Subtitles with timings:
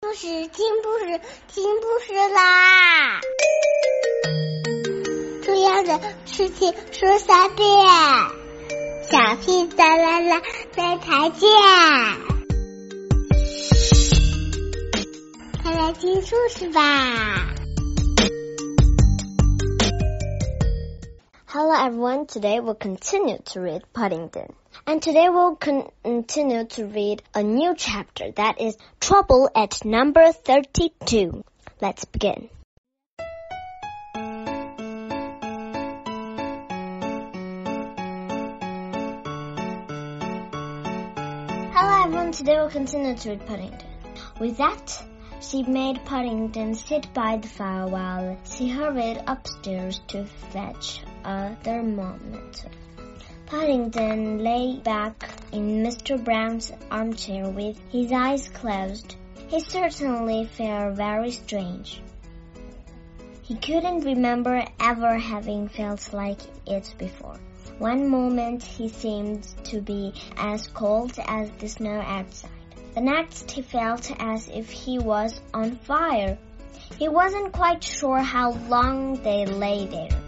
[0.00, 3.20] 故事听故事听故事啦！
[5.42, 7.66] 重要的事情说三遍，
[9.02, 10.40] 小屁哒啦啦，
[10.76, 11.50] 明天见！
[15.64, 17.52] 快来听故事吧
[21.46, 24.50] ！Hello everyone, today we'll continue to read Paddington.
[24.88, 30.32] And today we'll con- continue to read a new chapter that is Trouble at number
[30.32, 31.44] 32.
[31.78, 32.48] Let's begin.
[41.74, 43.88] Hello everyone, today we'll continue to read Paddington.
[44.40, 45.04] With that,
[45.42, 52.70] she made Paddington sit by the fire while she hurried upstairs to fetch a thermometer.
[53.50, 56.22] Paddington lay back in Mr.
[56.22, 59.16] Brown's armchair with his eyes closed.
[59.46, 62.02] He certainly felt very strange.
[63.40, 67.40] He couldn't remember ever having felt like it before.
[67.78, 72.50] One moment he seemed to be as cold as the snow outside.
[72.94, 76.36] The next he felt as if he was on fire.
[76.98, 80.20] He wasn't quite sure how long they lay there,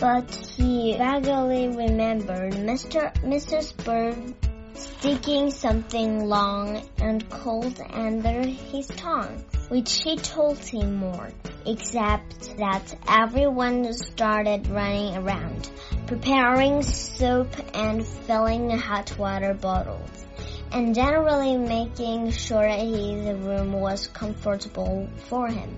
[0.00, 3.12] but he vaguely remembered Mr.
[3.16, 3.76] Mrs.
[3.84, 4.34] Bird
[4.72, 11.28] sticking something long and cold under his tongue, which he told him more,
[11.66, 15.70] except that everyone started running around,
[16.06, 20.24] preparing soup and filling hot water bottles
[20.72, 25.76] and generally making sure his room was comfortable for him.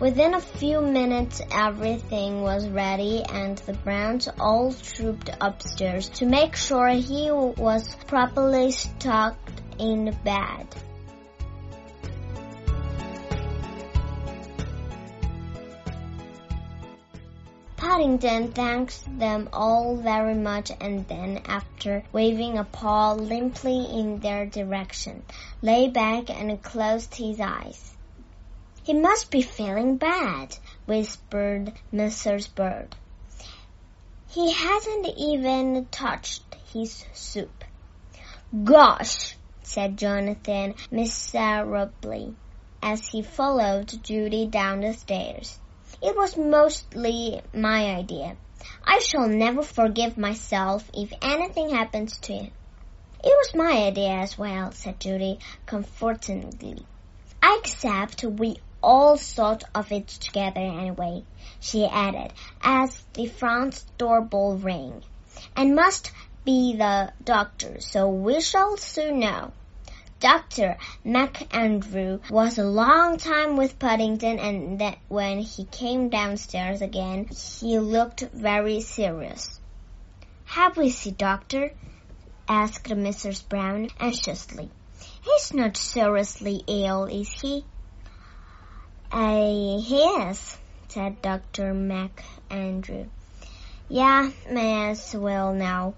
[0.00, 6.56] Within a few minutes, everything was ready and the Browns all trooped upstairs to make
[6.56, 10.66] sure he was properly tucked in bed.
[17.76, 24.46] Paddington thanked them all very much and then, after waving a paw limply in their
[24.46, 25.22] direction,
[25.60, 27.92] lay back and closed his eyes.
[28.82, 32.52] He must be feeling bad, whispered Mrs.
[32.52, 32.96] Bird.
[34.26, 37.62] He hasn't even touched his soup.
[38.64, 42.34] Gosh, said Jonathan miserably
[42.82, 45.60] as he followed Judy down the stairs.
[46.02, 48.36] It was mostly my idea.
[48.82, 52.52] I shall never forgive myself if anything happens to him."
[53.22, 56.84] It was my idea as well, said Judy comfortingly.
[57.42, 61.24] I accept we all thought of it together anyway,
[61.60, 62.32] she added,
[62.62, 65.02] as the front door bell rang.
[65.54, 66.12] And must
[66.44, 69.52] be the doctor, so we shall soon know.
[70.20, 70.76] Dr.
[71.04, 77.26] MacAndrew was a long time with Paddington and that when he came downstairs again,
[77.60, 79.60] he looked very serious.
[80.44, 81.72] Have we seen Doctor?
[82.48, 83.48] asked Mrs.
[83.48, 84.68] Brown anxiously.
[85.22, 87.64] He's not seriously ill, is he?
[89.12, 91.74] He is, said Dr.
[91.74, 93.08] MacAndrew.
[93.88, 95.94] Yeah, may as well now.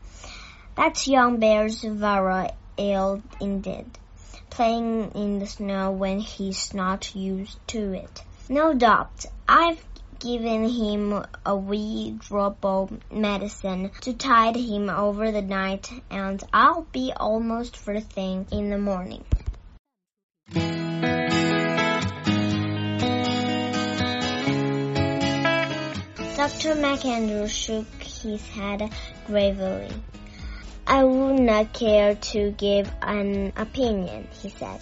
[0.76, 3.98] That young bear's very ill indeed
[4.52, 8.22] playing in the snow when he's not used to it.
[8.50, 9.24] No doubt.
[9.48, 9.82] I've
[10.18, 16.86] given him a wee drop of medicine to tide him over the night and I'll
[16.92, 19.24] be almost for first thing in the morning.
[26.34, 26.74] Dr.
[26.74, 28.90] MacAndrew shook his head
[29.26, 29.90] gravely.
[30.86, 34.80] I would not care to give an opinion, he said.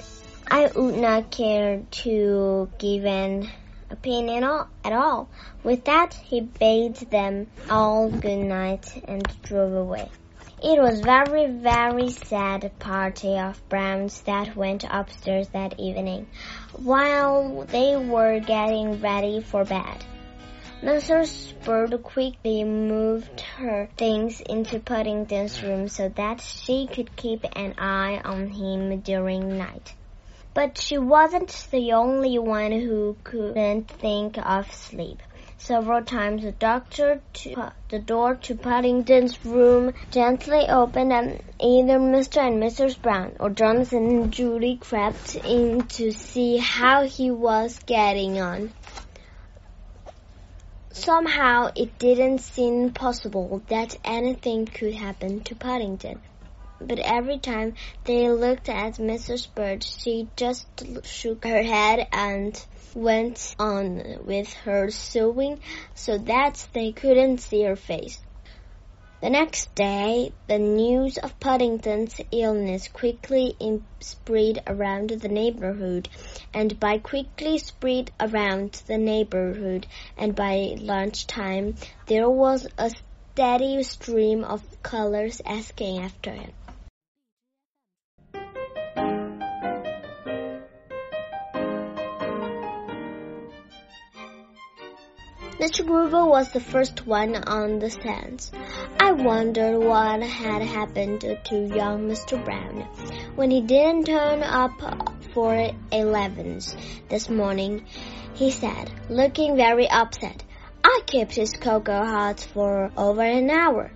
[0.48, 3.50] I would not care to give an
[3.90, 5.28] opinion at all.
[5.64, 10.08] With that, he bade them all good night and drove away.
[10.62, 16.28] It was very, very sad party of Browns that went upstairs that evening,
[16.76, 20.04] while they were getting ready for bed.
[20.82, 21.52] Mrs.
[21.62, 28.18] Bird quickly moved her things into Paddington's room so that she could keep an eye
[28.24, 29.92] on him during night.
[30.54, 35.22] But she wasn't the only one who couldn't think of sleep.
[35.58, 42.38] Several times the doctor to the door to Paddington's room gently opened and either Mr.
[42.38, 43.00] and Mrs.
[43.02, 48.72] Brown or Jonathan and Judy crept in to see how he was getting on.
[50.92, 56.20] Somehow it didn't seem possible that anything could happen to Paddington.
[56.80, 59.46] but every time they looked at Mrs.
[59.54, 60.66] Bird, she just
[61.04, 62.64] shook her head and
[62.94, 65.60] went on with her sewing
[65.94, 68.20] so that they couldn't see her face.
[69.20, 73.54] The next day, the news of Paddington's illness quickly
[74.00, 76.08] spread around the neighborhood,
[76.54, 79.86] and by quickly spread around the neighborhood,
[80.16, 81.74] and by lunchtime,
[82.06, 82.90] there was a
[83.34, 86.52] steady stream of callers asking after him.
[95.60, 95.86] Mr.
[95.86, 98.50] Gruber was the first one on the sands.
[98.98, 102.42] I wondered what had happened to young Mr.
[102.42, 102.88] Brown
[103.34, 104.72] when he didn't turn up
[105.34, 106.74] for elevens
[107.10, 107.84] this morning,
[108.32, 110.42] he said, looking very upset.
[110.82, 113.92] I kept his cocoa hot for over an hour.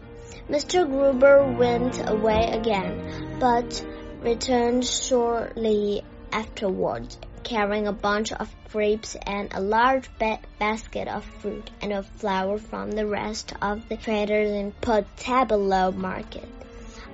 [0.51, 0.87] Mr.
[0.87, 3.83] Gruber went away again, but
[4.21, 11.71] returned shortly afterwards carrying a bunch of grapes and a large ba basket of fruit
[11.81, 16.49] and of flour from the rest of the traders in Portobello Market.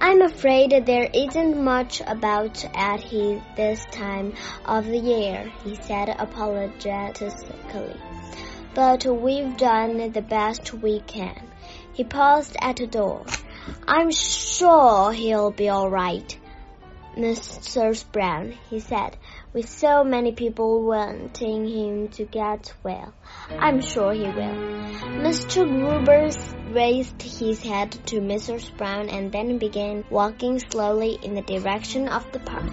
[0.01, 4.33] I'm afraid there isn't much about at his this time
[4.65, 8.01] of the year, he said apologetically.
[8.75, 11.51] But we've done the best we can.
[11.93, 13.27] He paused at the door.
[13.87, 16.40] I'm sure he'll be all right.
[17.17, 18.05] Mr.
[18.13, 19.17] Brown, he said,
[19.53, 23.13] with so many people wanting him to get well.
[23.51, 24.57] I'm sure he will.
[25.19, 25.67] Mr.
[25.69, 26.31] Gruber
[26.73, 28.77] raised his head to Mrs.
[28.77, 32.73] Brown and then began walking slowly in the direction of the park.